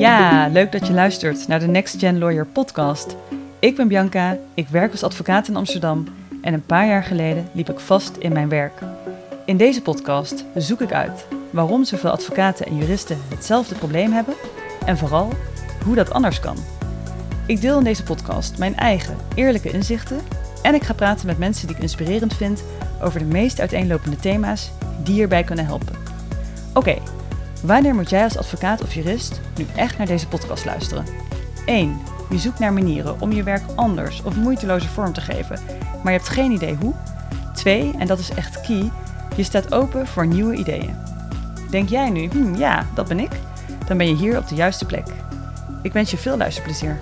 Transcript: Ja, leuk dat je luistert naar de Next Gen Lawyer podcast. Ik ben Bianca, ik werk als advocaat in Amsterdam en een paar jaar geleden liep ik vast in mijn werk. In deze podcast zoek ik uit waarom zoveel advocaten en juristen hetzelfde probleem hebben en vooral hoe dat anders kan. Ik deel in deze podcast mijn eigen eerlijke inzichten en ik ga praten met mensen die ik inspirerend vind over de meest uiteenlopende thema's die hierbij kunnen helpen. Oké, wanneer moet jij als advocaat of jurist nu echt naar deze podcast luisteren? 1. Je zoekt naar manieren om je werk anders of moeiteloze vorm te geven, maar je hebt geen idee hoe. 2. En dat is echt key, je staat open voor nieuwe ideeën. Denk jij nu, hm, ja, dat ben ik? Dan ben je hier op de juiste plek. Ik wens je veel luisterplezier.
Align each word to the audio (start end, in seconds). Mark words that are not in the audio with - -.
Ja, 0.00 0.48
leuk 0.48 0.72
dat 0.72 0.86
je 0.86 0.92
luistert 0.92 1.48
naar 1.48 1.60
de 1.60 1.66
Next 1.66 1.98
Gen 1.98 2.18
Lawyer 2.18 2.46
podcast. 2.46 3.16
Ik 3.58 3.76
ben 3.76 3.88
Bianca, 3.88 4.36
ik 4.54 4.68
werk 4.68 4.90
als 4.90 5.02
advocaat 5.02 5.48
in 5.48 5.56
Amsterdam 5.56 6.04
en 6.42 6.54
een 6.54 6.66
paar 6.66 6.86
jaar 6.86 7.02
geleden 7.02 7.48
liep 7.52 7.70
ik 7.70 7.80
vast 7.80 8.16
in 8.16 8.32
mijn 8.32 8.48
werk. 8.48 8.72
In 9.44 9.56
deze 9.56 9.82
podcast 9.82 10.44
zoek 10.54 10.80
ik 10.80 10.92
uit 10.92 11.26
waarom 11.50 11.84
zoveel 11.84 12.10
advocaten 12.10 12.66
en 12.66 12.76
juristen 12.76 13.18
hetzelfde 13.28 13.74
probleem 13.74 14.12
hebben 14.12 14.34
en 14.86 14.98
vooral 14.98 15.32
hoe 15.84 15.94
dat 15.94 16.10
anders 16.10 16.40
kan. 16.40 16.56
Ik 17.46 17.60
deel 17.60 17.78
in 17.78 17.84
deze 17.84 18.02
podcast 18.02 18.58
mijn 18.58 18.76
eigen 18.76 19.16
eerlijke 19.34 19.70
inzichten 19.70 20.20
en 20.62 20.74
ik 20.74 20.82
ga 20.82 20.94
praten 20.94 21.26
met 21.26 21.38
mensen 21.38 21.66
die 21.66 21.76
ik 21.76 21.82
inspirerend 21.82 22.34
vind 22.34 22.64
over 23.02 23.18
de 23.18 23.24
meest 23.24 23.60
uiteenlopende 23.60 24.16
thema's 24.16 24.70
die 25.02 25.14
hierbij 25.14 25.44
kunnen 25.44 25.66
helpen. 25.66 25.94
Oké, 26.74 26.96
wanneer 27.62 27.94
moet 27.94 28.10
jij 28.10 28.24
als 28.24 28.38
advocaat 28.38 28.82
of 28.82 28.94
jurist 28.94 29.40
nu 29.56 29.66
echt 29.76 29.98
naar 29.98 30.06
deze 30.06 30.28
podcast 30.28 30.64
luisteren? 30.64 31.04
1. 31.64 31.98
Je 32.30 32.38
zoekt 32.38 32.58
naar 32.58 32.72
manieren 32.72 33.20
om 33.20 33.32
je 33.32 33.42
werk 33.42 33.62
anders 33.74 34.22
of 34.22 34.36
moeiteloze 34.36 34.88
vorm 34.88 35.12
te 35.12 35.20
geven, 35.20 35.58
maar 36.02 36.12
je 36.12 36.18
hebt 36.18 36.30
geen 36.30 36.52
idee 36.52 36.76
hoe. 36.80 36.94
2. 37.54 37.94
En 37.98 38.06
dat 38.06 38.18
is 38.18 38.30
echt 38.30 38.60
key, 38.60 38.90
je 39.36 39.42
staat 39.42 39.74
open 39.74 40.06
voor 40.06 40.26
nieuwe 40.26 40.54
ideeën. 40.54 40.96
Denk 41.70 41.88
jij 41.88 42.10
nu, 42.10 42.28
hm, 42.28 42.54
ja, 42.54 42.86
dat 42.94 43.08
ben 43.08 43.20
ik? 43.20 43.32
Dan 43.86 43.96
ben 43.96 44.08
je 44.08 44.14
hier 44.14 44.38
op 44.38 44.48
de 44.48 44.54
juiste 44.54 44.84
plek. 44.84 45.06
Ik 45.82 45.92
wens 45.92 46.10
je 46.10 46.16
veel 46.16 46.36
luisterplezier. 46.36 46.98